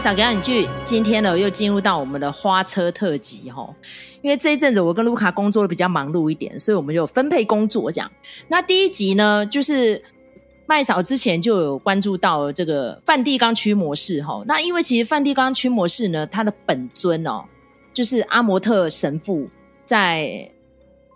[0.00, 3.68] 麦嫂给你剧，今天呢又进入到我们的花车特辑哈，
[4.22, 8.10] 因为这一阵子我跟卢卡工作的比较忙碌一点，所以我们就分配工作这样。
[8.48, 10.02] 那第一集呢，就是
[10.64, 14.42] 麦嫂之前就有关注到这个梵蒂冈驱魔士哈。
[14.46, 17.44] 那因为其实梵蒂冈驱魔士呢，他的本尊哦，
[17.92, 19.50] 就是阿摩特神父，
[19.84, 20.50] 在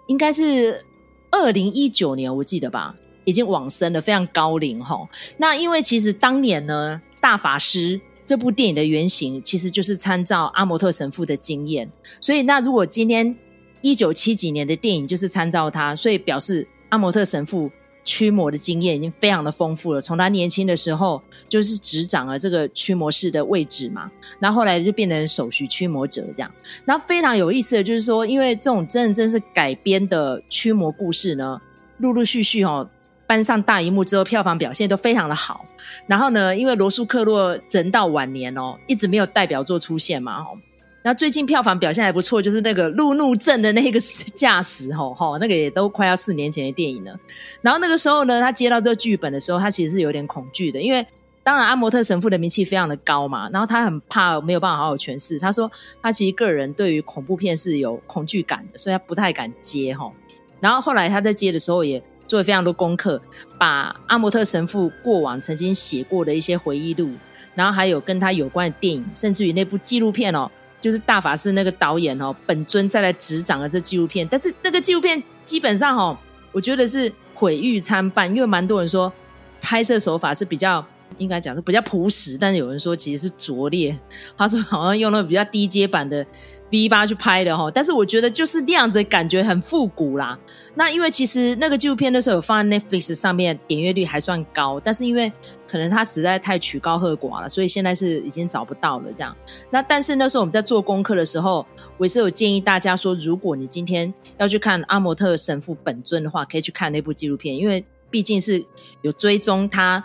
[0.08, 0.84] 应该是
[1.30, 2.94] 二零一九年我记得吧，
[3.24, 5.08] 已经往生了，非常高龄哈。
[5.38, 7.98] 那因为其实当年呢，大法师。
[8.24, 13.36] 这部电影的原型其实就是参照阿摩特神父的经验，所以那如果今天
[13.82, 17.70] 一九七几年的电影就是参照他，所以表示阿摩特神父
[18.02, 20.00] 驱魔的经验已经非常的丰富了。
[20.00, 26.50] 从他年轻的时候就是执掌了这个驱魔师的位置嘛，然后后来就变成首席驱魔者这样。
[26.86, 31.60] 然后非常有意思的就是说，因为这种真的真是改编的驱魔故事呢，
[31.98, 32.88] 陆陆续续哦。
[33.26, 35.64] 搬上大荧幕之后，票房表现都非常的好。
[36.06, 40.56] 然后呢，因为罗素克洛人到晚年哦，一直没有代表作出现嘛，吼。
[41.02, 44.00] 那最近票房表现还不错，就是那个路怒症的那个
[44.34, 47.14] 驾驶，吼 吼，那个也都快要四年前的电影了。
[47.60, 51.06] 然后那个时候呢，他接到这个剧本的时候，他其实是有点恐惧的，因为
[51.42, 55.38] 当然阿摩特神父的名气非常的高嘛，然后他很怕没有办法好好诠释。
[55.38, 60.10] 他说他其实个人对于恐怖片是有恐惧感的，所以他不太敢接，吼。
[60.58, 62.02] 然后后来他在接的时候也。
[62.26, 63.20] 做了非常多功课，
[63.58, 67.10] 把阿摩特神父过往曾经写过的一些回忆录，
[67.54, 70.50] 然后还有跟他有关的电影，甚至于那部纪录片哦，
[70.80, 74.26] 就是大法师那个导演哦，本尊再来执掌了这纪录片。
[74.28, 76.18] 但是那个纪录片基本上哦，
[76.52, 79.12] 我觉得是毁誉参半，因为蛮多人说
[79.60, 80.84] 拍摄手法是比较
[81.18, 83.96] 应该讲是比较朴实，但是有人说其实是拙劣，
[84.36, 86.26] 他说好像用了比较低阶版的。
[86.70, 90.36] V 八去拍的哈，但是我觉得就是那样子感觉很复古啦。
[90.74, 95.32] 那因为其实那个纪录片的时候有放在 Netflix 上面，点阅率还算高，但是因为
[95.68, 99.36] 可能它实在太曲高和寡了，所以现在是已经找不到了这样。
[99.70, 101.64] 那但是那时候我们在做功课的时候，
[101.96, 108.64] 我也是有建议大家说，如果你今天要去看阿摩特神父本尊的话，可以去看那部纪录片，因为毕竟是
[109.02, 110.02] 有追踪他。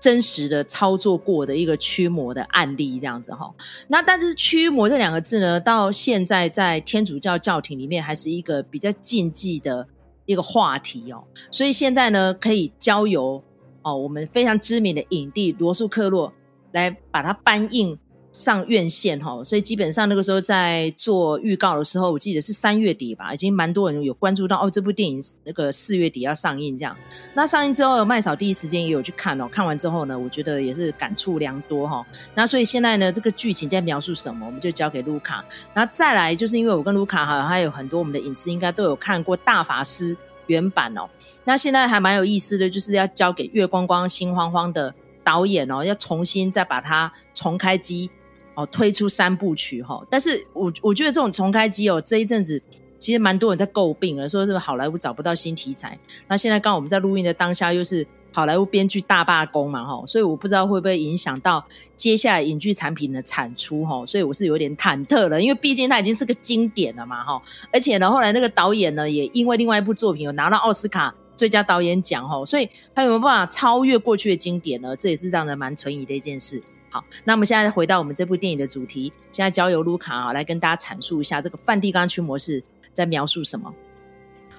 [0.00, 3.52] 真实的操作过的一个驱魔的案例，这样子哈。
[3.86, 9.86] 那但是驱魔这两个字呢，到现在在天主教教廷里面还是一个比较禁忌的
[10.24, 11.22] 一个话题哦。
[11.50, 13.42] 所以现在呢，可以交由
[13.82, 16.32] 哦我们非常知名的影帝罗素克洛
[16.72, 17.98] 来把它搬印。
[18.32, 26.96] 上院线哈，所以基本上那个时候在做预告的时候，我记得是三月底吧，已经蛮多人有关注到哦，这部电影那个四月底要上映这样。
[27.34, 32.06] 那上映之后，麦嫂第一时间也有去看哦，看完之后呢，我觉得也是感触良多哈。
[32.32, 35.44] 那所以现在呢，这个剧情在描述什么，我们就交给卢卡。
[35.74, 41.02] 然后再来就是因为我跟卢卡哈，还有很多我们的影视应该都有看过大法师原版哦。
[41.42, 48.08] 那现在还蛮有意思的，就是要交给月光光心慌慌的导演哦，要重新再把它重开机。
[48.66, 52.60] 推出三部曲哈，但是我我觉得这种重开机哦，这一阵子
[52.98, 55.98] 其实蛮多人在诟病了，说是不是好莱坞找不到新题材？
[56.28, 61.64] 那现在刚好我们在录音的当下，又是好莱坞编剧大罢工嘛哈，所以我不知道会不会影响到
[61.96, 67.42] 接下来影剧产品的产出哈，所以我是有点忐忑了，因为毕竟它已经是个经典了嘛哈，
[67.72, 74.94] 而且呢，后来那个导演呢，也因为另外一部作品有拿到奥斯卡最佳导演奖哈，所以他有没有办法超越过去的经典呢？
[74.94, 76.62] 这也是让人蛮存疑的一件事。
[76.92, 82.60] 好，那我们现在回到我们这部电影的主题，现在交由卢卡啊来跟大家阐述一下这个梵蒂冈驱魔士
[82.92, 83.72] 在描述什么。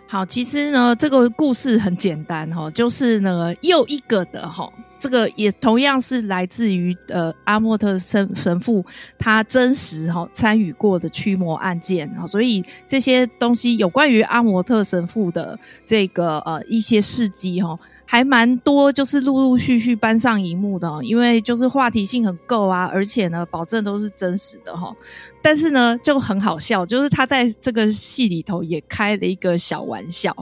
[0.07, 8.85] 好，其实呢，这个故事很简单哈，就是呢又一个的哈，这个也同样是来自于呃阿莫特神神父
[9.17, 17.77] 他真实哈参与过的驱魔案件啊，所以这些东西有关于阿莫特神父的这个呃一些事迹哈。
[18.11, 24.93] 还蛮多，就是陆陆续续搬上荧幕的，因为就是话题性很够啊，而且呢，保证都是真实的哈。
[25.41, 30.35] 但是呢，就很好笑，就是他在这个戏里头也开了一个小玩笑，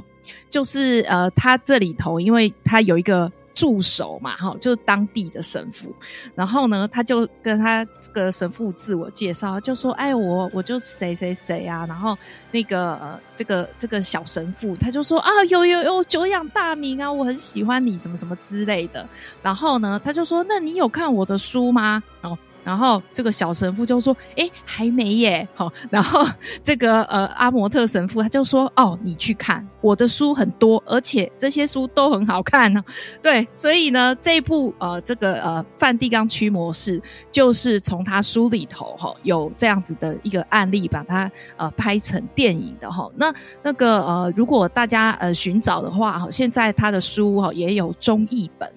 [0.49, 3.31] 就是呃，他这里头，因为他有一个。
[3.53, 5.93] 助手嘛，哈，就是当地的神父，
[6.35, 12.17] 然后呢，他就跟他这个神父自我介绍，就说：“哎，我我就谁谁谁啊。”然后
[12.51, 19.07] 那个，这个这个小神父他就说：“啊，有有有，久仰大名啊，我很喜欢你，什么什么之类的。”
[19.43, 22.37] 然后呢，他就说：“那你有看我的书吗？”然后。
[22.69, 26.23] 然后这个小神父就说：“诶，还没耶。”好，然后
[26.63, 32.83] 这个呃阿摩特神父他就说：“哦，你去看我的书很多，而且这些书都很好看呢。”
[33.23, 37.01] 对，所以呢，这部呃这个呃梵蒂冈驱魔士
[37.31, 43.09] 就是从他书里头哈有这样子的一个案例，把它呃拍成电影的哈。
[43.15, 43.33] 那
[43.63, 48.71] 那个呃如果大家呃寻找的话哈，现在他的书哈也有中译本。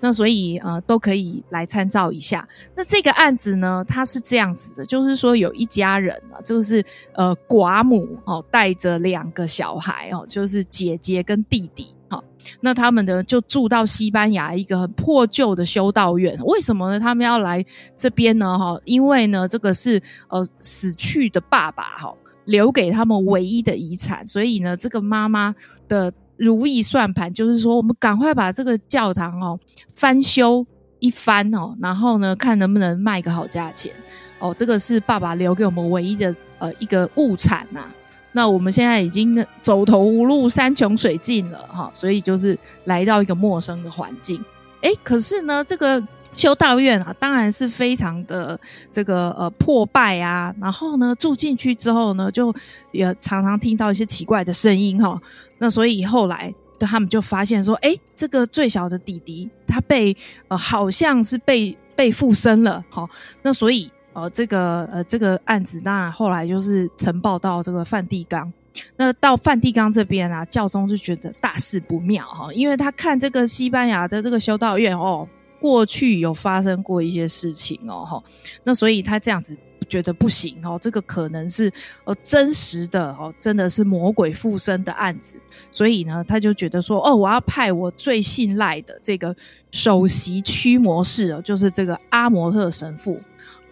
[0.00, 2.48] 那所以呃都可以来参照一下。
[2.74, 11.88] 那这个案子呢，它是这样子的，就是说有一家人啊，就是呃寡母哦带着两个小孩哦，就是姐姐跟弟弟。
[12.08, 12.22] 好，
[12.60, 16.38] 那他们呢就住到西班牙一个很破旧的修道院。
[16.44, 17.00] 为什么呢？
[17.00, 17.64] 他们要来
[17.96, 18.56] 这边呢？
[18.56, 22.14] 哈，因为呢，这个是呃死去的爸爸哈
[22.44, 25.52] 留给他们唯一的遗产，所以呢，这个妈妈
[25.88, 29.58] 的如意算盘就是说，我们赶快把这个教堂哦
[29.94, 30.66] 翻修
[30.98, 33.92] 一番哦，然后呢，看能不能卖个好价钱
[34.38, 34.54] 哦。
[34.56, 37.84] 这个是爸爸留给我们唯一的呃一个物产呐、
[38.32, 44.44] 那我们现在已经走投无路，山穷水尽了哈，所以就是来到一个陌生的环境。
[44.82, 46.02] 哎，可是呢，这个
[46.36, 48.58] 修道院啊，当然是非常的
[48.92, 50.54] 这个呃破败啊。
[50.60, 52.54] 然后呢，住进去之后呢，就
[52.92, 55.20] 也常常听到一些奇怪的声音哈。
[55.58, 60.16] 那所以后来他们就发现说，诶，这个最小的弟弟他被
[60.48, 63.08] 呃好像是被被附身了哈。
[63.42, 63.90] 那所以。
[64.18, 68.50] 呃，这个呃，这个案子当然后来就是呈报到这个梵蒂冈。
[68.96, 75.28] 那到梵蒂冈这边啊，教宗就觉得大事不妙哈，因为他看这个西班牙的这个修道院哦，
[75.60, 78.22] 过去有发生过一些事情哦哈，
[78.64, 79.56] 那所以他这样子
[79.88, 81.72] 觉得不行哦，这个可能是
[82.04, 85.36] 呃真实的哦，真的是魔鬼附身的案子，
[85.70, 89.34] 所以呢，他就觉得说哦，我要派我最信赖的这个
[89.70, 93.20] 首席驱魔士哦，就是这个阿摩特神父。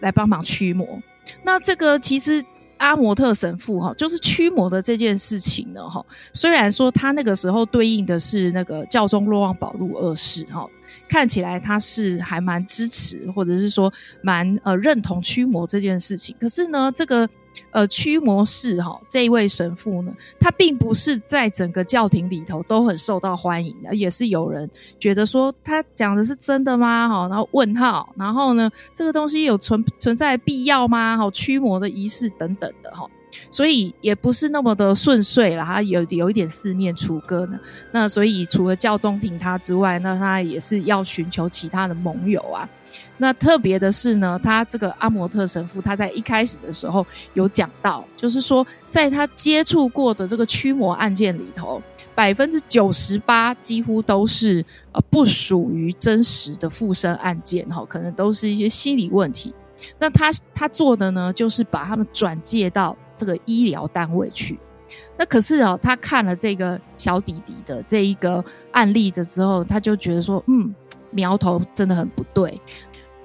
[0.01, 1.01] 来帮忙驱魔，
[1.41, 2.43] 那这个其实
[2.77, 6.05] 阿摩特神父哈，就是驱魔的这件事情呢哈。
[6.33, 10.67] 虽然说他那个时候对应的是那个教宗若望保禄二世哈，
[11.07, 13.91] 看起来他是还蛮支持或者是说
[14.21, 17.27] 蛮呃认同驱魔这件事情，可是呢这个。
[17.71, 24.69] 呃，驱魔士哈，这一位神父呢，他并不是在整个教廷里头都很受到欢迎的，也是有人
[24.99, 27.07] 觉得说他讲的是真的吗？
[27.07, 31.15] 哈，然后问号，然后呢，这个东西有存存在必要吗？
[31.15, 33.07] 哈，驱魔的仪式等等的哈，
[33.51, 37.59] 所以也不是那么的顺遂啦，他有有一点四面楚歌呢。
[37.91, 42.67] 那所以除了教宗挺他之外，那他也是要寻求其他的盟友啊。
[43.17, 51.81] 那特别的是呢，他这个阿摩特神父，他在一开始的时候有讲到，就是说，在他接触过的这个驱魔案件里头，
[52.13, 59.53] 百分之九十八几乎都是呃不属于真实的附身案件哈，可能都是一些心理问题。
[59.97, 64.59] 那他他做的呢，就是把他们转介到这个医疗单位去。
[65.17, 70.73] 那可是哦，他看了这个小弟弟的这一个案例的时候，他就觉得说，嗯，
[71.11, 72.59] 苗头真的很不对。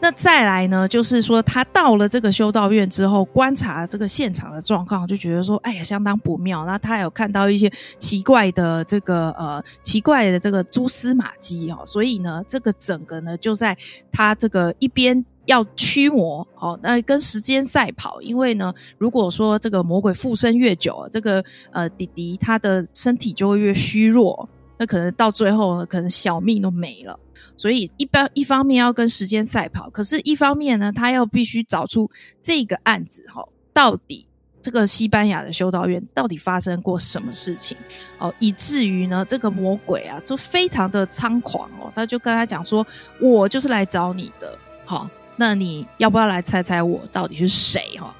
[0.02, 6.64] 那再来呢，就是说他到了这个修道院之后，观察这个现场的状况，就觉得说，哎呀，相当不妙。
[6.64, 13.76] 那他有看到一些奇怪的这个呃奇怪的这个蛛丝马迹哦，所以呢，这个整个呢就在
[14.10, 24.48] 他这个一边要驱魔哦，那跟时间赛跑，因为呢，如果说这个魔鬼附身越久，这个呃弟弟他的身体就会越虚弱。
[24.78, 27.18] 那可能到最后呢，可能小命都没了。
[27.56, 32.08] 所以一般一方面要跟时间赛跑，可是一方面呢，他要必须找出
[32.40, 34.26] 这个案子哈，到底
[34.62, 37.76] 这个西班牙的修道院到底发生过什么事情
[38.18, 42.86] 哦，以至于呢，这个魔鬼啊就非常的猖狂哦，他就跟他讲说
[43.20, 45.08] ：“我就是来找你的，好，
[45.40, 48.14] 那你要不要来猜猜我到底是谁？”哈，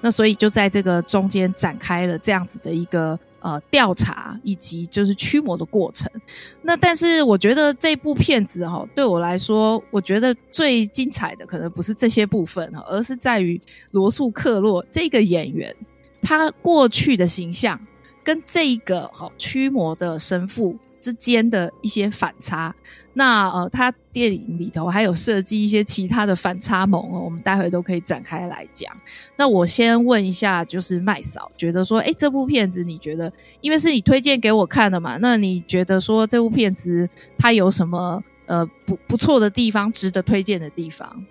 [0.00, 3.18] 那所以就在这个中间展开了这样子的一个。
[3.40, 6.10] 呃，调查以及就是驱魔的过程。
[6.62, 13.60] 那但是我觉得这部片子哈，对我来说，我觉得最精彩的可能不是这些部分哈，而是在于
[13.92, 15.72] 罗素克洛这个演员
[16.20, 17.78] 他过去的形象
[18.24, 22.74] 跟这个好驱魔的神父之间的一些反差。
[23.12, 28.92] 那呃，他电影里头还有设计一些其他的反差萌哦，我们待会都可以展开来讲。
[29.36, 37.08] 那我先问一下，就是麦嫂，觉得说，诶，这部片子你觉得，因为是你推荐给我看的嘛，那你觉得说这部片子
[37.38, 41.24] 它有什么呃不不错的地方，值得推荐的地方？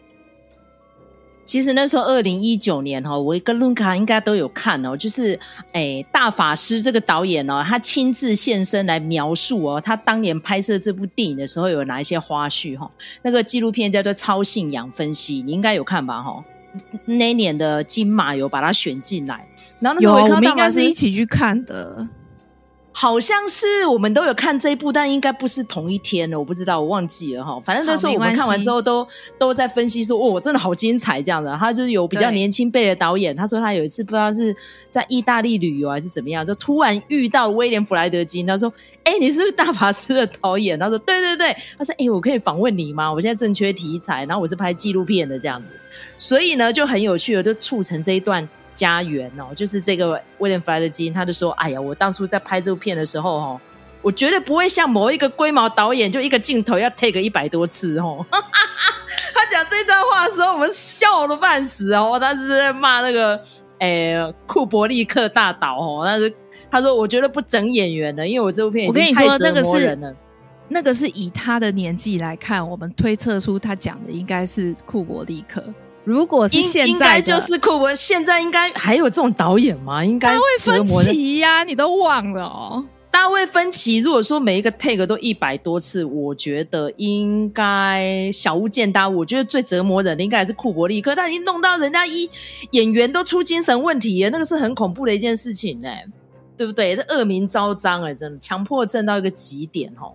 [1.45, 5.39] 其实那时候二零一九年哈，我跟卢卡应该都有看哦，就是
[5.73, 12.89] 诶大法师这个导演哦，他亲自现身来描述哦，他当年拍摄这部电影的时候有哪一些花絮哈。
[13.21, 16.43] 那个纪录片叫做《超信仰分析》，你应该有看吧哈？
[17.05, 19.47] 那年的金马有把它选进来，
[19.79, 22.05] 然后那时候我，有我们应该是一起去看的。
[22.97, 27.59] 好像是我们都有看这一部，但应该不是同一天的，我不知道，我忘记了哈。
[27.59, 29.05] 反正那时候我们看完之后都
[29.37, 31.53] 都在分析说，哦，真的好精彩这样的。
[31.57, 34.55] 他就是有比较年轻辈的导演，他说他有一次不知道是
[34.89, 38.71] 在意大利旅游还是怎么样，就突然遇到威廉·弗莱德金，他说
[39.03, 43.11] ：“哎、欸，你是不是大法师的导演？”他说：“对对对。”他说：“哎、欸，我可以访问你吗？
[43.11, 45.67] 我现在正缺题材，然后我是拍纪录片的这样子，
[46.17, 53.61] 所以呢就很有趣的，就促成这一段。”家园哦，就是这个威廉·弗莱德金，他就说：“哎呀，我当初在拍这部片的时候，哦，
[54.01, 58.23] 我绝对不会像某一个龟毛导演，就一个镜头要 take 一百多次哦。
[59.33, 62.19] ”他讲这段话的时候，我们笑了半死哦。
[62.19, 63.41] 他是在骂那个
[63.79, 64.15] 诶
[64.45, 66.31] 库伯利克大导哦，但是
[66.69, 70.13] 他说：“我觉得不整演员的，因为我这部片已经太折磨人了。”
[70.67, 75.63] 那个是以他的年纪来看，我们推测出他讲的应该是库伯利克。
[76.05, 77.93] 如果是现在，应该就是库伯。
[77.95, 80.05] 现在应该还有这种导演吗？
[80.05, 82.85] 应该大卫芬奇呀，你都忘了哦。
[83.11, 89.19] 大卫芬奇，如果说每一个 take 都一百多次，我觉得应该小巫见大巫。
[89.19, 92.29] 我觉得最折磨人的应该还是库伯利克，他已经弄到人家一
[92.71, 95.89] 演员都出精神问题了，那个是很恐怖的一件事情呢，
[96.57, 96.95] 对不对？
[96.95, 100.11] 这恶名昭彰哎，真的强迫症到一个极点哦。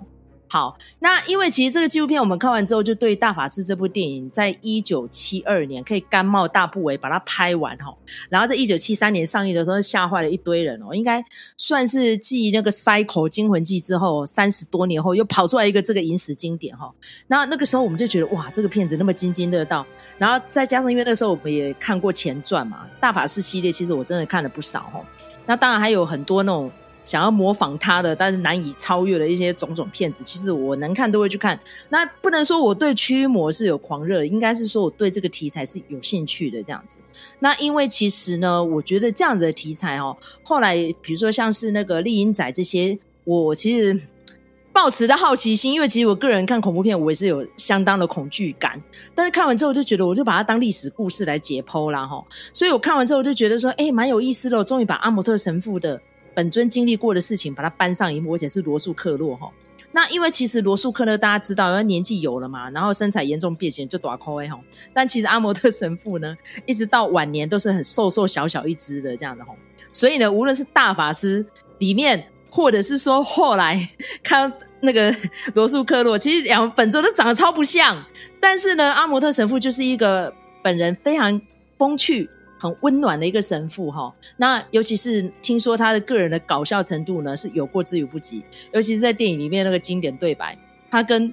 [0.53, 7.95] 好，那因为其实这个纪录片我们看完之后，就对《大法师》这部电影，在一九七二年可以甘冒大不韪把它拍完哈，
[8.29, 11.25] 然后在一九七三年上映的时候吓坏了一堆人哦，应该
[11.57, 16.93] 算是继那个《塞口》《惊魂记》之后三十多年后又跑出来一个这个影史经典哈。
[17.29, 19.87] 那那个时候我们就觉得哇，这个片子那么津津乐道，
[20.19, 25.01] 然后再加上因为那时候我们也看过前传嘛，《大法师》系列其实我真的看了不少哈。
[25.47, 26.69] 那当然还有很多那种。
[27.11, 31.59] 想要模仿他的，但是难以超越的一些种种片子，其实我能看都会去看。
[31.89, 37.01] 那不能说我对驱魔是有狂热，应该是说我对这个题材是有兴趣的这样子。
[37.41, 44.01] 那因为其实呢，我觉得这样子的题材哦，后来比如说像是那个丽英仔这些，我其实
[44.73, 48.81] 抱持着好奇心，因为其实我个人看恐怖片，我也是有相当的恐惧感。
[49.17, 52.25] 但是看完之后就觉得，我就把它当历史故事来解剖啦齁。
[52.53, 56.01] 所以我看完之后就觉得说，哎，蛮有意思的，终于把阿姆特神父的。
[56.35, 59.51] 本尊经历过的事情，把它搬上荧幕，而且是罗素克洛哈。
[59.93, 64.59] 那因为其实罗素克洛大家知道，因为年纪有了嘛，然后身材严重变形，就大块哈。
[64.93, 69.53] 但其实阿摩特神父呢，一直到晚年都是很瘦瘦小小一只的这样的哈。
[69.93, 71.45] 所以呢，无论是大法师
[71.79, 73.89] 里面，或者是说后来
[74.23, 75.13] 看那个
[75.55, 78.01] 罗素克洛，其实两个本尊都长得超不像。
[78.39, 80.33] 但是呢，阿摩特神父就是一个
[80.63, 81.41] 本人非常
[81.77, 82.31] 风趣。
[82.61, 88.45] 很温暖的一个神父哈，那尤其是听说他的个人的搞笑程度呢，是有过之而无不及。
[88.73, 90.57] 尤其是在电影里面那个经典对白，
[90.91, 91.33] 他跟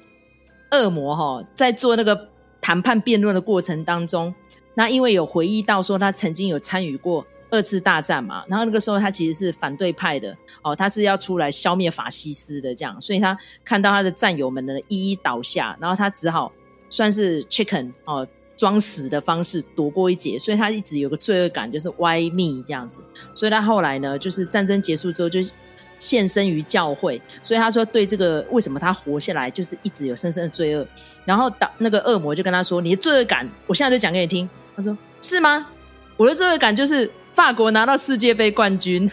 [0.71, 2.29] 恶魔哈在做那个
[2.61, 4.33] 谈判辩论的过程当中，
[4.73, 16.49] 那因为有回忆到说他曾经有参与过二次大战嘛，然后那个时候他其实是反对派的哦，他是要出来消灭法西斯的这样，所以他看到他的战友们呢一一倒下，然后他只好
[16.89, 18.25] 算是 chicken 哦。
[18.57, 22.99] 装死的方式躲过一劫，所以他一直有个罪恶感，就是歪密这样子。
[23.33, 25.39] 所以他后来呢，就是战争结束之后就
[25.99, 27.21] 献身于教会。
[27.43, 30.85] 所以他说对这个为什么他活下来，就是一直有深深的罪恶。
[31.23, 35.67] 然后当那个恶魔就跟他说：“你的罪恶感，我现在就讲给你听。”他说：“是吗？
[36.17, 39.09] 我的罪恶感就是法国拿到世界杯冠军。”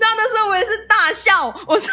[0.00, 1.88] 那那时候我也是大笑，我说：“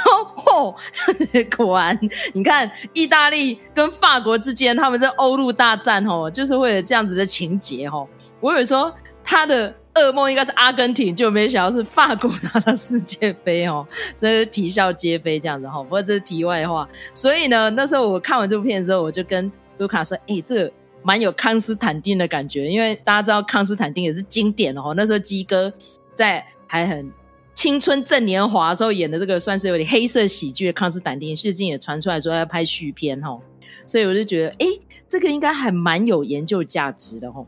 [0.48, 0.74] 哦，
[1.58, 2.00] 果然，
[2.34, 8.08] 你看意大利跟法国之间，他们在欧陆大战哦，就是为了这样子的情节哦。
[8.40, 13.86] 我以为说他的噩梦应该是阿根廷，就没想到是法国拿到世界杯哦，
[14.16, 15.84] 真是啼笑皆非这样子哈。
[15.84, 16.88] 不过这是题外话。
[17.14, 20.72] 所以呢，那时候我看完这部片之后，我就跟卢卡说：“哎，这
[21.04, 24.94] 蛮有康斯坦丁的感觉，因为大家知道康斯坦丁也是经典的哦。
[24.96, 25.74] 那时候基哥
[26.16, 27.12] 在还很。”
[27.58, 33.40] 青春正年华的时候演的这个算是有点黑色喜剧的康斯坦丁，最近也传出来说要拍续片哦，
[33.84, 37.48] 所以我就觉得，诶，这个应该还蛮有研究价值的哦。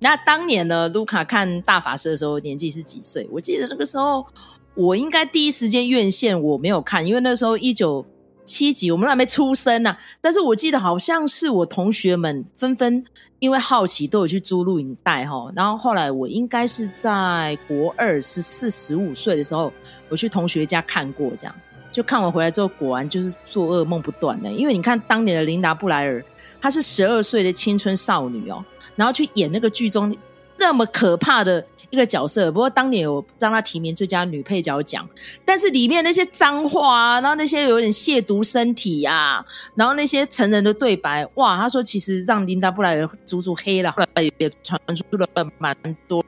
[0.00, 3.28] 那当年呢，卢卡看大法师的时候年纪是几岁？
[3.30, 4.26] 我记得那个时候
[4.74, 8.04] 我应该第一时间院线我没有看，因为那时候一九。
[8.50, 13.04] 七集我们还没出生呢、但是我记得好像是我同学们纷纷
[13.38, 19.72] 因为好奇都有去租录影带哈，然后后来我应该是在国二十四十五岁的时候，
[20.08, 21.54] 我去同学家看过，这样。
[21.92, 26.24] 就看完回来之后，果然就是做噩梦不断的，因为你看当年的琳达布莱尔，
[26.60, 28.64] 她是十二岁的青春少女哦，
[28.94, 30.16] 然后去演那个剧中
[30.60, 31.66] 那么可怕的。
[31.90, 35.04] 一个角色，不过当年有让他提名最佳女配角奖，
[35.44, 45.26] 但是里面那些脏话啊，然后那些有点亵渎身体啊，然后那些成人的对白，哇，他说其实让琳达布莱尔足足黑了，后来也传出了
[45.58, 45.76] 蛮
[46.06, 46.24] 多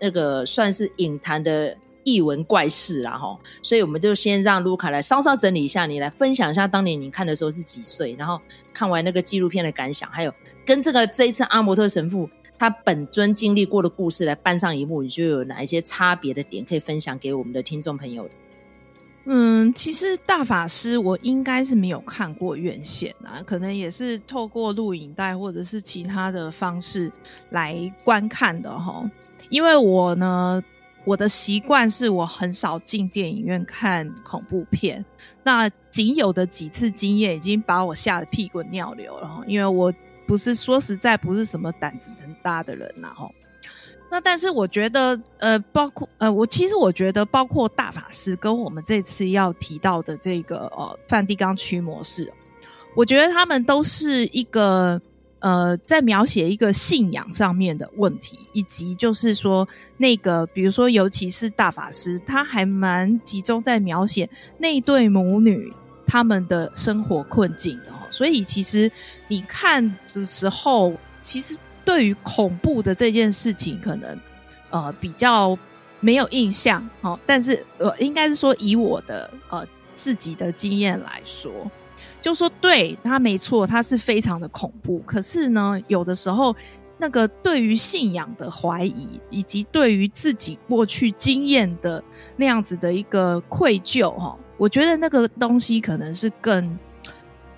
[0.00, 3.38] 那个算是影坛的异闻怪事啦哈。
[3.62, 8.40] 所以我们就先让卢卡来稍稍整理一下，你来分享一下当年你看的时候是几岁，然后
[8.72, 10.34] 看完那个纪录片的感想，还有
[10.66, 12.28] 跟这个这一次阿摩特神父
[12.58, 18.30] 他本尊经历过的故事来搬上一幕，你就有哪一些差别的点可以分享给我们的听众朋友的？
[19.30, 27.12] 嗯，其实大法师我应该是没有看过院线啊，可能也是透过录影带或者是其他的方式
[27.50, 29.08] 来观看的哈。
[29.50, 30.64] 因为我呢，
[31.04, 35.04] 我的习惯是我很少进电影院看恐怖片，
[35.42, 39.44] 那仅有的几次经验已经把我吓得屁滚尿流了哈。
[39.46, 39.92] 因为我
[40.28, 43.30] 不是说实在不是什么胆子很大的人呐，齁。
[44.10, 52.30] 那但是我觉得，呃，包括呃，我其实我觉得，包括大法师跟我们这次要提到的这个呃梵蒂冈驱魔士，
[52.94, 55.00] 我觉得他们都是一个
[55.40, 65.72] 呃，在描写一个信仰上面的问题，以及就是说那个，比如说，尤其是大法师，他还蛮集中在描写那对母女
[66.06, 67.78] 他们的生活困境。
[68.10, 68.90] 所以其实
[69.28, 71.56] 你看的时候，其实。
[71.84, 74.20] 对于恐怖的这件事情，可能
[74.68, 75.58] 呃比较
[76.00, 81.50] 没有印象，哦，但是呃应该是说以我的呃自己的经验来说，
[82.20, 84.98] 就说对他没错，他是非常的恐怖。
[85.06, 86.54] 可是呢，有的时候
[86.98, 92.04] 那个对于信仰的怀疑，以及对于自己过去经验的
[92.36, 96.78] 那样子的一个愧疚，哈，我觉得那个东西可能是更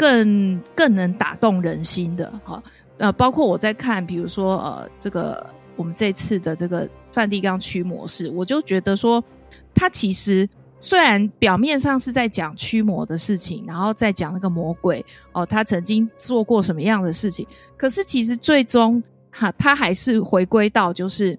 [0.01, 2.63] 更更能打动人心的，哈。
[2.97, 9.23] 呃，包括我在看，比如说呃，这个我们这次的这个梵蒂冈驱魔士，我就觉得说，
[9.75, 21.39] 他其实虽然表面上是在讲驱魔的事情，然后再讲那个魔鬼哦，他曾经做过什么样的事情，可是其实最终哈，他还是回归到就是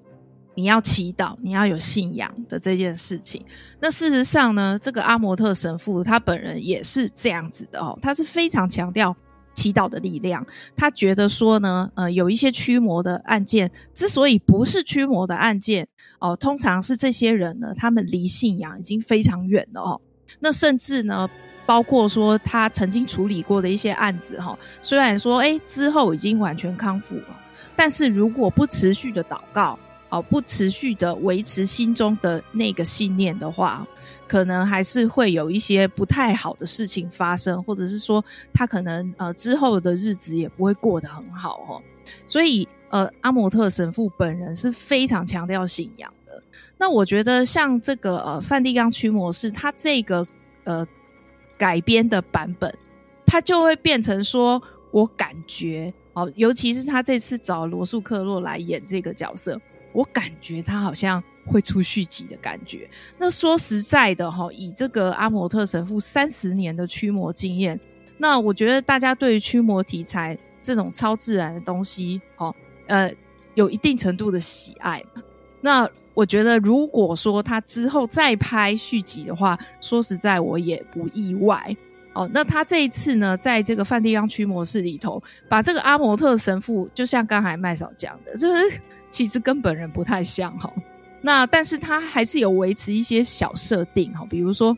[0.56, 3.44] 你要祈祷，你要有信仰的这件事情。
[3.80, 9.16] 那事实上呢，这个阿摩特神父他本人也是这样子的哦，他是非常强调。
[9.54, 10.44] 祈祷的力量，
[10.78, 15.86] 他觉得说呢，呃，有一些驱魔的案件之所以不是驱魔的案件
[16.20, 20.02] 哦，通常是这些人呢，他们离信仰已经非常远了哦。
[20.40, 21.30] 那甚至呢，
[21.66, 27.40] 包括说他曾经处理过的一些案子哈，虽然说诶之后已经完全康复了，
[27.76, 29.78] 但是如果不持续的祷告
[30.12, 33.88] 哦，不持续的维持心中的那个信念的话。
[34.28, 41.84] 可能还是会有一些不太好的事情发生，或者是说他可能呃之后的日子也不会过得很好哦。
[42.28, 46.42] 所以呃，阿摩特神父本人是非常强调信仰的。
[46.78, 50.26] 那我觉得像这个呃梵蒂冈驱魔师，他这个
[50.64, 50.88] 呃
[51.58, 52.74] 改编的版本，
[53.26, 59.60] 他就会变成说，我感觉哦，尤其是他这次找罗素克洛来演这个角色，
[59.94, 61.24] 我感觉他好像。
[61.44, 62.88] 会出续集的感觉。
[63.18, 67.78] 那说实在的哈，以这个阿摩特神父三十年的驱魔经验，
[68.16, 72.54] 那我觉得大家对于驱魔题材这种超自然的东西，哦，
[72.86, 73.12] 呃，
[73.56, 75.04] 有一定程度的喜爱。
[75.60, 81.76] 那我觉得，如果说他之后再拍续集的话，说实在我也不意外。
[82.14, 88.80] 哦，那他这一次呢，在这个梵蒂冈驱魔室里头，把这个阿摩特神父，就像刚才麦嫂讲的，就是
[89.12, 90.74] 其实跟本人不太像哈。
[91.22, 94.76] 那但是他还是有维持一些小设定哈，比如说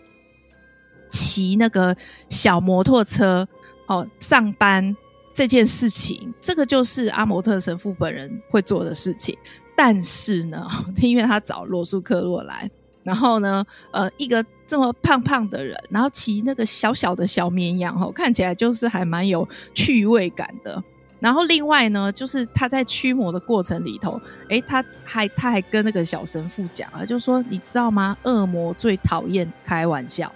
[1.10, 1.96] 骑那个
[2.28, 3.48] 小摩托车
[3.88, 4.94] 哦上班
[5.34, 9.38] 这件事情，这个就是阿摩特神父本人会做的事情。
[9.76, 10.68] 但是呢，
[11.02, 12.70] 因为他找罗素克洛来，
[13.04, 20.84] 然后呢，呃，一个这么胖胖的人，然后骑那个小小的小绵羊哦，看起来就是还蛮有趣味感的。
[21.24, 28.18] 然后另外呢，就是他在驱魔的过程里头，诶，他还他还跟那个小神父讲啊，就说你知道吗？
[28.24, 30.30] 恶魔最讨厌开玩笑，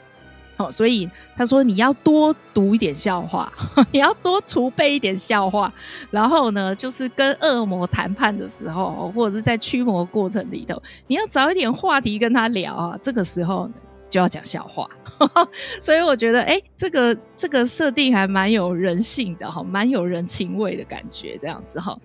[0.55, 3.51] 好，所以他说你要多读一点笑话，
[3.91, 5.69] 你 要多储备一点笑话，
[6.09, 13.69] 然后呢，就是跟恶魔谈判的时候，或者是在驱魔过程里头，你要找一点话题跟他聊啊，这个时候
[14.09, 14.89] 就要讲笑话。
[15.81, 21.97] 所以我觉得，哎、这个这个设定还蛮有人性的哈，蛮有人情味的感觉，这样子哈。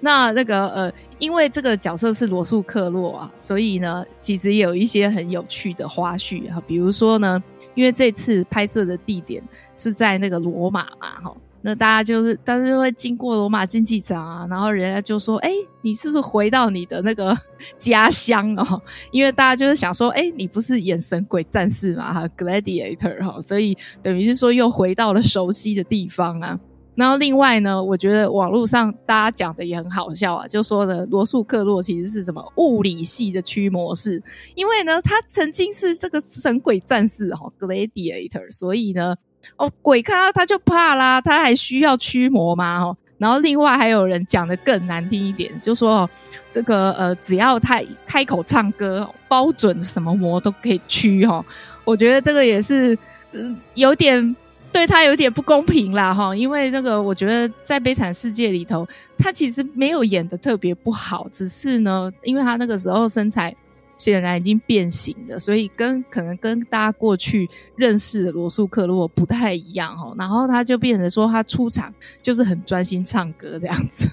[0.00, 7.42] 那那个呃，因为这个角色是罗素克洛啊，所以呢，其实也有一些很有趣的花絮哈，比如说呢，
[7.74, 9.42] 因为这次拍摄的地点
[9.76, 11.36] 是在那个罗马嘛，哈。
[11.66, 15.50] 那大家就是，大家就会经过罗马竞技场啊，然后人家就说：“哎、
[15.82, 17.36] 你是不是回到你的那个
[17.76, 26.56] 家乡哦？”因为大家就是想说：“哎、你不是演神鬼战士嘛，，Gladiator 哈，所以等于是说又回到了熟悉的地方啊。”
[26.94, 34.22] 然后另外呢，我觉得网络上大家讲的也很好笑啊，就说呢，罗素克洛其实是什么物理系的驱魔士，
[34.54, 39.14] 因为呢，他曾经是这个神鬼战士哈，Gladiator，所以呢，
[39.56, 42.80] 哦，鬼看到他就怕啦，他还需要驱魔吗？
[42.80, 46.08] 哦，然后另外还有人讲的更难听一点，就说
[46.50, 51.44] 这个呃，只要他开口唱歌，包准什么魔都可以驱哦，
[51.84, 52.98] 我觉得这个也是
[53.32, 54.34] 嗯有点。
[54.72, 63.54] 对他有点不公平啦，哈，因为那个我觉得在《悲惨世界》里头，他其实没有演的特别不好，只是呢，因为他那个时候身材
[63.96, 74.10] 显然已经变形了，所以跟可能跟大家过去认识的罗素克洛不太一样哈，然后他就变成说他出场就是很专心唱歌这样子，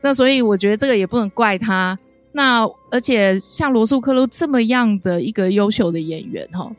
[0.00, 1.98] 那所以我觉得这个也不能怪他，
[2.32, 6.70] 那而且像罗素克洛这么样的一个优秀的演员哈，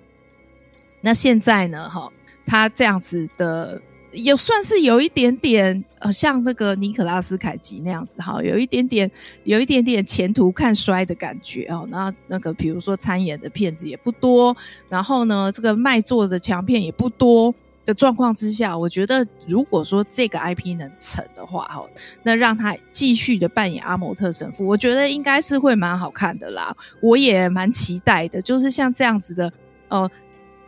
[1.02, 2.12] 那现在呢哈。
[2.50, 3.82] 他这样子的，
[4.18, 9.10] 也算是有一点点呃，像那个尼可拉斯凯奇那样子哈，有一点点，
[9.44, 11.88] 有一点点前途看衰的感觉哦。
[11.90, 14.56] 那那个比如说参演的片子也不多，
[14.90, 17.54] 然后呢，这个卖座的强片也不多
[17.86, 21.86] 的状况之下，我觉得如果说这个 IP 能成的话哈，
[22.24, 26.76] 那让他继续的扮演阿莫特神父，我觉得应该是会蛮好看的啦。
[27.02, 29.54] 我也蛮期待的，就是像这样子的
[29.90, 30.10] 哦。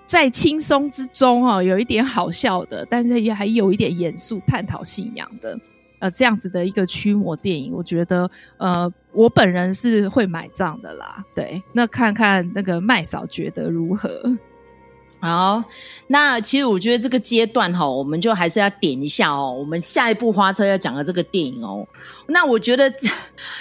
[0.10, 5.56] 在轻松之中哈，有一点好笑的，但是也还有一点严肃探讨信仰的，
[6.00, 11.24] 呃，这样子的一个驱魔电影，我觉得，呃，我本人是会买账的啦。
[11.36, 14.10] 对，那看看那个麦嫂觉得如何？
[15.21, 15.62] 好，
[16.08, 19.53] 那其实我觉得这个阶段哈，我们就还是要点一下哦。
[19.60, 21.86] 我们下一部花车要讲的这个电影哦，
[22.27, 22.89] 那我觉得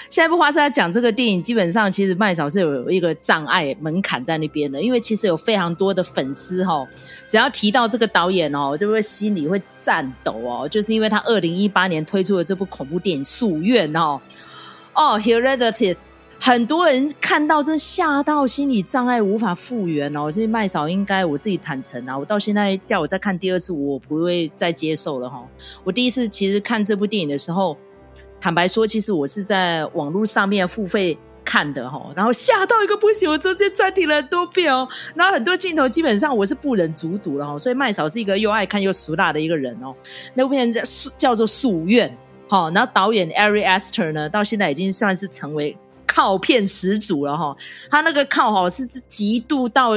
[0.08, 6.86] 下一部花车要讲这个电影，基本上其实麦嫂是有一个障碍门槛在那边的，因为其实有非常多的粉丝哈，
[7.26, 14.20] 只要提到这个导演哦，就会心里会颤抖哦，就是因为他二零一八年推出的这部恐怖电影《夙愿》哦，
[14.94, 15.96] 哦，Hereditary。
[16.40, 20.30] 很多人看到真吓到，心理障碍无法复原哦。
[20.30, 25.44] 这些麦嫂应该我自己坦诚啊，我到现在叫我再看第二次，我不会再接受了哈。
[25.82, 27.76] 我第一次其实看这部电影的时候，
[28.40, 34.88] 坦白说，其实我是在网络上面付费看的哈，然后吓到一个不行，我中间暂停了很多遍哦。
[35.16, 39.92] 然后很多镜头基本上我是不忍卒读了哈，所以麦嫂是一个又爱看又俗辣的一个人哦。
[40.34, 40.80] 那部片叫
[41.16, 42.08] 叫做《宿愿》
[42.48, 45.76] 哈，然后导演 Ari Aster 呢，到现在已经算是成为。
[46.08, 47.56] 靠片始祖了哈，
[47.90, 49.92] 他那个靠哈是极度到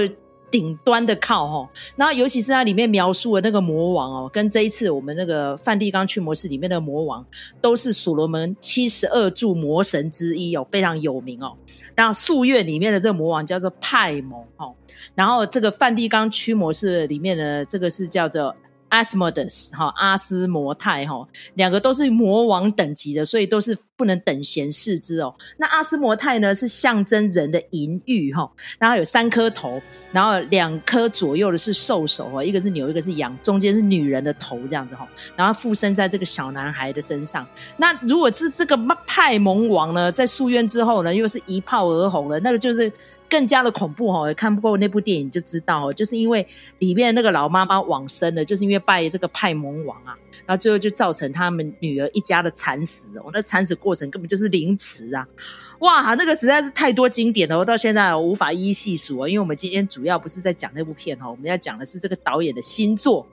[0.52, 7.26] 顶端的靠哈，然后尤其是他里面描述的那个魔王哦，跟这一次我们那个梵蒂冈驱魔师里面的魔王，
[7.62, 11.56] 都是所罗门七十二柱魔神之一哦，非常有名哦。
[11.96, 14.76] 然后宿怨里面的这个魔王叫做派蒙哦，
[15.16, 18.54] 然后这个梵蒂冈驱魔师里面的这个是叫做。
[18.92, 25.34] Asmodeus 哈，阿斯摩泰哈，两个都是魔王等级的，所以都是不能等闲视之哦。
[25.58, 37.48] 那阿斯摩泰呢，是象征人的淫欲哈，然后有三颗头，然后两颗左右的是兽首哦，一个是牛，一个是羊，中间是女人的头这样子哈，然后附身在这个小男孩的身上。
[37.78, 38.78] 那如果是这个
[39.08, 42.92] 派蒙王呢，在宿怨之后呢，又是一炮而红了，那个就是。
[43.32, 46.46] 更加的恐怖哈，看不过那部电影就知道哦，就是因为
[46.80, 50.14] 里面那个老妈妈往生了，就是因为拜这个派蒙王啊，
[50.46, 55.26] 然后最后就造成他们女儿一家的惨死哦，那惨死过程根本就是凌迟啊！
[55.80, 63.26] 哇，那个实在是太多经典了，我到现在我无法一一细数啊，因为我们今天主要不是在讲那部片哈，我们要讲的是这个导演的新作。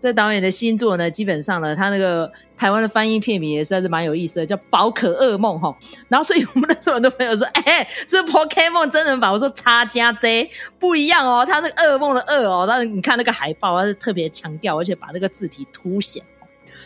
[0.00, 5.76] 这导演的新作呢，基本上呢，他那个台湾的翻译片名也算是蛮有意思的，叫《宝可噩梦》哈。
[6.08, 16.22] 然后，所以我们那时候很多朋友说：“哎，是 Pokémon 真人版。”我说：“叉加 J 不一样哦，他那个噩梦的噩哦，但是你看那个海报，它是特别强调，而且把那个字体凸显。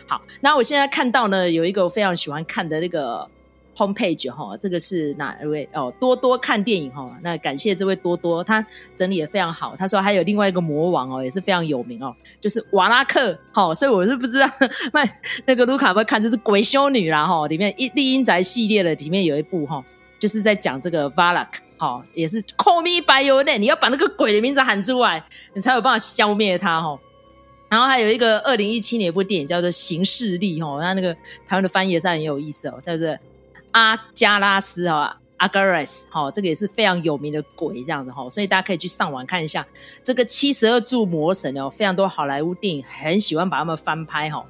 [0.05, 3.29] 好，那我现在看到呢，有一个我非常喜欢看的那个。
[3.75, 5.93] Homepage 哈，这个是哪一位哦？
[5.99, 9.75] 多多看电影哈，那感谢这位多多，他整理的非常好。
[9.75, 13.73] 他说还有另外一个魔王哦，也是非常有名哦，就是瓦拉克哈。
[13.73, 14.49] 所以我是不知道
[14.93, 15.05] 那
[15.45, 17.45] 那个卢卡会看，就是鬼修女啦哈。
[17.47, 19.83] 里面一丽英宅系列的里面有一部哈，
[20.17, 25.21] 就是在讲这个瓦拉克哈，也是 Call me by your name，你要把那个鬼的名字喊出来，
[25.53, 26.97] 你才有办法消灭他哈。
[27.67, 31.13] 然后还有一个二零一七年一部电影叫做《行事历》哈，那那个
[31.45, 33.13] 台湾的翻译也是很有意思哦，叫做。
[33.75, 39.65] 阿加拉斯哈，阿加拉斯哈，这个也是非常有名的鬼，这样子哈，所以大家可以去上网看一下
[40.01, 44.45] 这个七十二柱魔神哦，非常多好莱坞电影很喜欢把他们翻拍哈。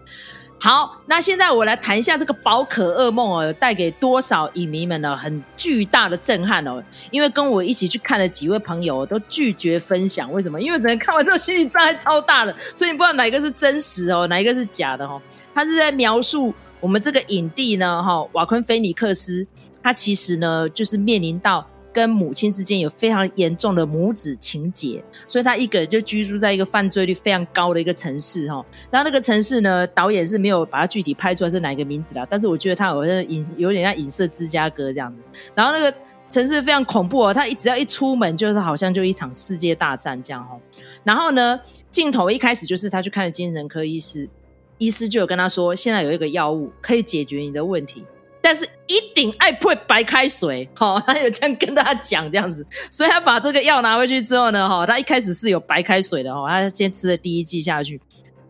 [0.59, 6.81] 好，那现在我来谈一下这个宝可噩梦哦，带给多少影迷们呢很巨大的震撼哦。
[7.09, 10.61] 因为跟我一起去看的几位朋友都拒绝分享，为什么？
[10.61, 15.19] 因为只能看完之后心理障碍超大的，所以你不知道哪一个是真实哦，哪一个是假的哦。
[15.53, 16.53] 他是在描述
[16.85, 19.47] 我们这个影帝呢，哈，瓦昆菲尼克斯，
[19.81, 21.65] 他其实呢就是面临到。
[21.91, 28.65] 跟母亲之间有非常严重的母子情结，所以他一个人就居住在一个犯罪率非常高的一个城市哈。
[28.91, 35.21] 然后那个城市呢，导演是没有把它具体拍出来是哪一个名字的，但是我觉得他好像影有点像影射芝加哥这样子。
[35.55, 35.97] 然后那个
[36.29, 40.59] 城市非常恐怖哦，他只要一出门，就是好像就一场世界大战这样哦。
[41.05, 41.57] 然后呢，
[41.89, 44.27] 镜头一开始就是他去看了精神科医师，
[44.77, 48.05] 医师就有跟他说，现在有一个药物可以解决你的问题。
[48.41, 57.99] 但是一定爱配白开水，哈，他有这样跟他讲这样子，所以他把这个药拿回去之后呢，哈，他一开始是有白开水的，哈，他先吃了第一剂下去，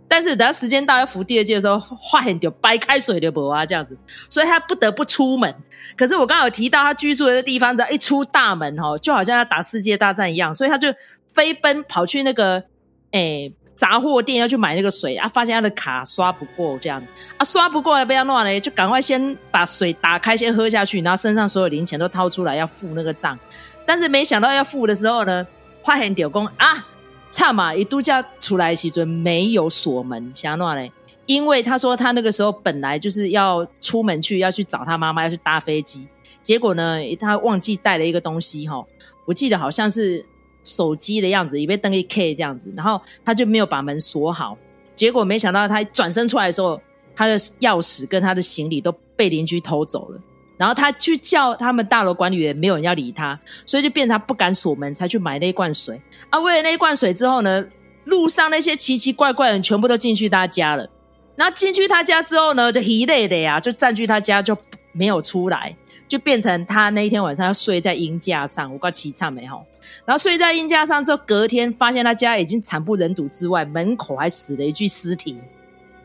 [0.05, 1.79] 但是等他时间到要服第二剂的时候，
[2.11, 3.97] 发现有白开水的不啊这样子，
[4.29, 5.55] 所以他不得不出门。
[5.95, 10.89] 可是我刚刚有提到他居住的地方，只要一出大门，哈，就好像要打世界大战一样，所以他就
[11.25, 12.61] 飞奔跑去那个，
[13.11, 17.05] 诶、杂货店要去买那个水啊，发现他的卡刷不过，这样
[17.37, 18.59] 啊，刷不过要不要弄呢？
[18.59, 23.37] 就赶快先把水打开，先喝下去，然后身上所有零钱都掏出来要付那个账。
[23.85, 25.45] 但是没想到要付的时候呢，
[25.83, 26.87] 发现丢工啊，
[27.29, 30.89] 差嘛，一度假出来时阵没有锁门，想要弄呢？
[31.25, 36.07] 因为他说他那个时候本来就是要出门去，要去找他妈妈，要去搭飞机，
[36.41, 38.81] 结果呢，他忘记带了一个东西哈，
[39.25, 40.25] 我记得好像是。
[40.65, 44.57] 手机的样子，以为登一 K 这样子，然后他就没有把门锁好，
[44.93, 46.81] 结果没想到他转身出来的时候，
[47.15, 50.19] 他的钥匙跟他的行李都被邻居偷走了。
[50.57, 56.01] 然后他去叫他们大楼管理员，没有人要理他，所以就变成他不敢锁门，才去买那一罐水。
[56.29, 57.65] 啊，为了那一罐水之后呢，
[58.05, 60.89] 路上那些奇奇怪怪的人全部都进去他家了。
[61.35, 64.57] 然后进去他家之后呢，就一类的呀，就占据他家就
[64.95, 65.75] 没有出来。
[66.07, 69.65] 就变成他那一天晚上要睡在鹰架上，我怪凄惨没吼。
[70.05, 75.35] 然后睡在鹰架上之后，隔天发现他家已经惨不忍睹之外，门口还死了一具尸体。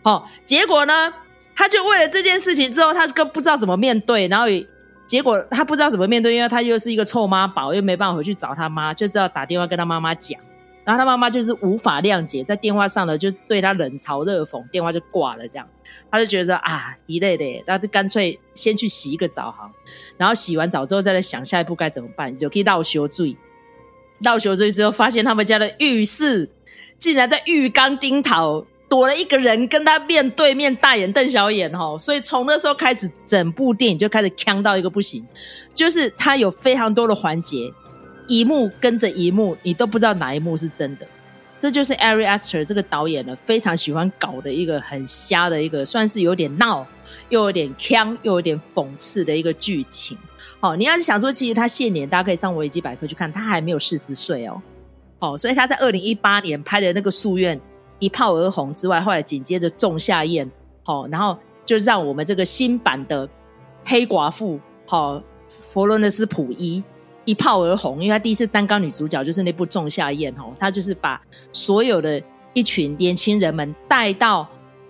[0.02, 1.12] 好，结果呢，
[1.54, 4.26] 他就为了这件事情之后，他更不知道怎么面对。
[4.28, 4.46] 然后
[5.06, 10.40] 结果他不知道怎么面对，因为他又是一个臭妈宝，又没办法回去找他妈，就知道打电话跟他妈妈讲。
[10.82, 15.46] 然后他妈妈就是无法谅解，在电话上呢就对他冷嘲热讽，电话就挂了。
[15.46, 15.68] 这样
[16.10, 19.70] 他就觉得啊一类的，那就干脆先去洗一个澡哈，
[20.16, 23.36] 然后洗完澡之后再来想下一步该怎么办，就可以倒修罪。
[24.22, 26.50] 倒修罪之后，发现他们家的浴室
[26.98, 31.96] 竟然在浴缸顶头躲了一个人，跟他面对面大眼瞪小眼哈。
[31.96, 35.26] 所以从那时候开始，整部电影就开始锵到一个不行，
[35.74, 37.72] 就是他有非常多的环节。
[38.28, 41.06] 一幕跟着一幕，你都不知道哪一幕是真的。
[41.60, 46.86] 这就是 Ari Aster 这个导演呢，非常喜欢搞的一个很瞎的一个，算是有点闹，
[47.28, 50.16] 又有点锵，又有点讽刺的一个剧情。
[50.58, 54.62] 好，你要是想说，其实他现年，大家可以上维基百科去看，他还没有四十岁哦。
[55.18, 57.54] 好，所以他在二零一八年拍的那个《夙愿》
[57.98, 60.42] 一炮而红之外，后来紧接着《仲夏夜》
[60.82, 63.28] 好，然后就让我们这个新版的
[63.84, 66.82] 黑寡妇好，佛罗伦斯普伊。
[67.30, 72.20] 一炮而红，因为他第一次担纲女主角就是那部《仲夏夜》哦，他就是把所有的
[72.52, 74.44] 一群年轻人们带到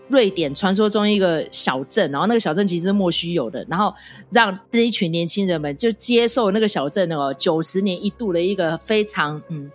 [0.09, 3.95] 瑞典传说中一个小镇，然后那个小镇其实是莫须有的，然后
[4.31, 9.71] 让这一群年轻人们就接受那个小镇哦，九十年一度的一个非常嗯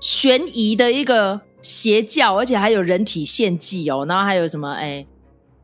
[0.00, 5.06] 悬疑的一个邪教，而且还有人体献祭哦，然后还有什么哎。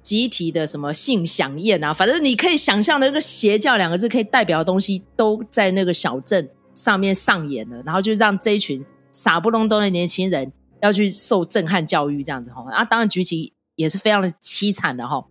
[0.02, 15.24] 集体的什么性享宴啊，反正你可以想象的那个邪教两个字可以代表的东西，都在那个小镇上面上演了，然后就让这一群傻不隆咚的年轻人要去受震撼教育，这样子哈啊，当然剧情也是非常的凄惨的哈。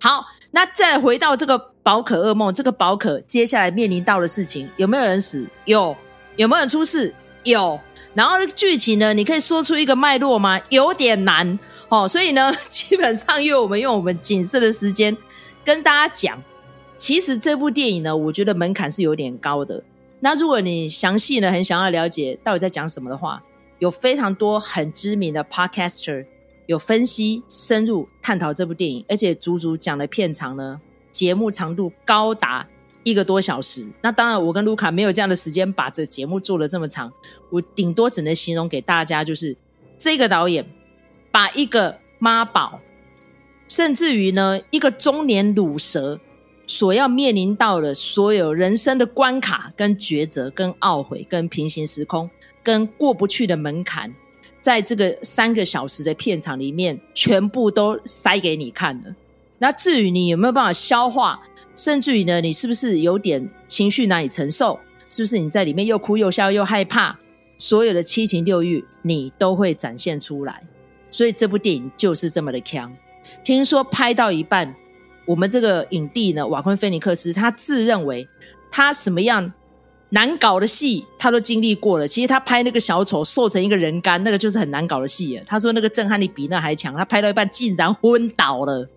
[0.00, 5.46] 好，那再回到这个宝可噩梦，这个宝可接下来面临到的事情，有没有人死？
[5.64, 5.94] 有，
[6.36, 7.14] 有没有人出事？
[7.44, 7.78] 有。
[8.14, 10.60] 然后剧情呢，你可以说出一个脉络吗？
[10.68, 11.58] 有点难。
[11.92, 15.14] 哦，所以呢， 基本上因为我们用我们仅剩的时间
[15.62, 16.42] 跟大家讲，
[16.96, 19.84] 其实这部电影呢，我觉得门槛是有点高的。
[20.20, 23.42] 那如果你详细呢，很想要了解到底在讲什么的话，
[23.78, 26.24] 有非常多很知名的 podcaster
[26.64, 32.66] 有分析深入探讨这部电影，而且足足讲的片长呢，节目长度高达
[33.02, 33.86] 一个多小时。
[34.00, 37.12] 那当然，我跟卢卡没有这样的时间把这节目做得这么长，
[37.50, 39.54] 我顶多只能形容给大家，就是
[39.98, 40.64] 这个导演。
[41.32, 42.78] 把一个妈宝，
[43.66, 46.20] 甚至于呢，一个中年鲁蛇
[46.66, 52.30] 所要面临到的所有人生的关卡、跟抉择、跟懊悔、跟平行时空、
[52.62, 54.14] 跟过不去的门槛，
[54.60, 59.14] 在这个三个小时的片场里面，全部都塞给你看了。
[59.58, 61.40] 那至于你有没有办法消化，
[61.74, 64.78] 甚至于呢，你是不是有点情绪难以承受？
[65.08, 67.18] 是不是你在里面又哭又笑又害怕？
[67.58, 70.62] 所有的七情六欲，你都会展现出来。
[71.12, 72.90] 所以这部电影就是这么的强。
[73.44, 74.74] 听说拍到一半，
[75.26, 78.26] 我们这个影帝呢，瓦昆菲尼克斯，他自认为
[78.70, 79.52] 他什么样
[80.08, 82.08] 难搞的戏他都经历过了。
[82.08, 85.40] 其实他拍那个小丑瘦成一个人干，那个就是很难搞的戏。
[85.46, 86.96] 他说那个震撼力比那还强。
[86.96, 88.88] 他拍到一半竟然昏倒了。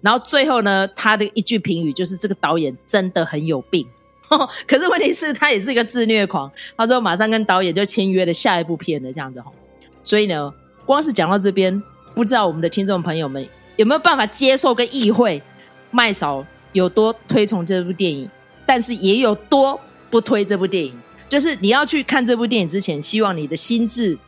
[0.00, 3.86] 然后最后呢，他的一句评语就是这个导演真的很有病。
[4.66, 6.50] 可是问题是，他也是一个自虐狂。
[6.76, 9.42] 他说马上跟导演就签约了下一部片的这样子。
[10.02, 10.52] 所以呢，
[10.88, 11.82] 光是讲到这边，
[12.14, 13.46] 不知道我们的听众朋友们
[13.76, 15.42] 有没有办法接受跟意会
[15.90, 18.28] 麦嫂有多推崇这部电影，
[18.64, 20.98] 但是也有多不推这部电影。
[21.28, 24.18] 就是你要去看这部电影之前，希望你的心智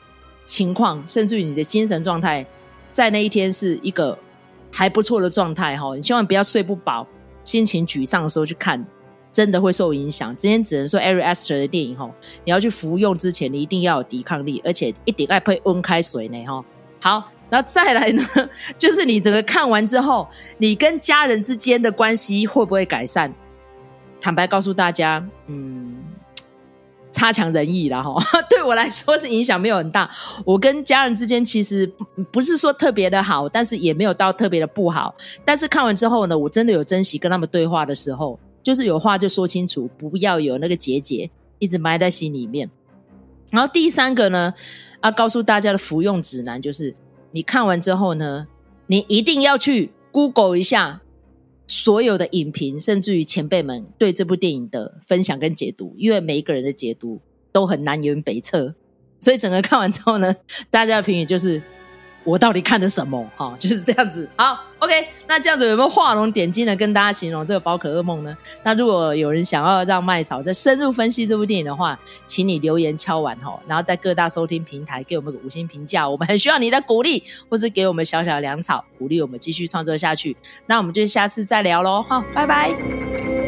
[0.44, 2.46] 情况，甚至于你的精神状态，
[2.92, 4.16] 在那一天是一个。
[4.72, 7.04] 还不错的状态哈，你千万不要睡不饱、
[7.42, 8.86] 心情沮丧的时候去看，
[9.32, 10.34] 真的会受影响。
[10.36, 12.10] 今天只能说 Ari Aster 的电影哈，
[12.44, 16.64] 你要去服用之前，你一定要有抵抗力，而且一定要配温开水呢哈。
[17.00, 18.22] 好，然后再来呢，
[18.76, 23.32] 就是你整个看完之后，你跟家人之间的关系会不会改善？
[24.20, 25.96] 坦白告诉大家，嗯。
[27.12, 28.14] 差强人意啦，哈，
[28.48, 30.08] 对我来说是影响没有很大。
[30.44, 31.84] 我跟家人之间其实
[32.30, 35.12] 不是说特别的好，但是也没有到特别的不好。
[35.44, 42.70] 但是看完之后呢，我真的有珍惜跟他们对话的时候，就是有话就说清楚，不要有那个结节一直埋在心里面。
[43.50, 44.54] 然后第三个呢，
[45.02, 46.94] 要告诉大家的服用指南就是，
[47.32, 48.46] 你看完之后呢，
[48.86, 51.00] 你一定要去 Google 一下。
[51.66, 57.20] 所有的影评，甚至于前辈们对这部电影的分享跟解读，因为每一个人的解读
[57.52, 58.74] 都很南辕北辙，
[59.20, 60.34] 所以整个看完之后呢，
[60.68, 61.62] 大家的评语就是。
[62.24, 63.26] 我到底看的什么？
[63.36, 64.28] 哈、 就是这样子。
[64.36, 68.36] 好，OK，那这样子有没有画龙点睛的跟大家形容这个宝可噩梦呢？
[68.62, 80.36] 那如果有人想要让麦嫂再深入分析这部电影的话，请你留言敲完哈，然后在各大收听平台给我们个五星评价，我们很需要你的鼓励，或是给我们小小的粮草，鼓励我们继续创作下去。
[80.66, 83.39] 那我们就下次再聊喽，好，拜拜。